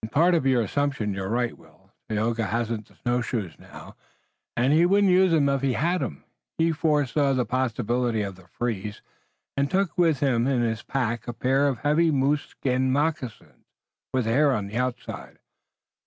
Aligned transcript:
"In 0.03 0.09
part 0.09 0.33
of 0.33 0.47
your 0.47 0.63
assumption 0.63 1.13
you're 1.13 1.29
right, 1.29 1.55
Will. 1.55 1.91
Tayoga 2.09 2.47
hasn't 2.47 2.87
the 2.87 2.95
snow 2.95 3.21
shoes 3.21 3.53
now, 3.59 3.95
and 4.57 4.73
he 4.73 4.83
wouldn't 4.83 5.13
use 5.13 5.31
'em 5.31 5.47
if 5.47 5.61
he 5.61 5.73
had 5.73 6.01
'em. 6.01 6.23
He 6.57 6.71
foresaw 6.71 7.33
the 7.33 7.45
possibility 7.45 8.23
of 8.23 8.35
the 8.35 8.47
freeze, 8.47 9.03
and 9.55 9.69
took 9.69 9.95
with 9.99 10.19
him 10.19 10.47
in 10.47 10.63
his 10.63 10.81
pack 10.81 11.27
a 11.27 11.33
pair 11.33 11.67
of 11.67 11.77
heavy 11.81 12.09
moose 12.09 12.45
skin 12.45 12.91
moccasins 12.91 13.67
with 14.11 14.25
the 14.25 14.31
hair 14.31 14.51
on 14.53 14.65
the 14.65 14.75
outside. 14.77 15.37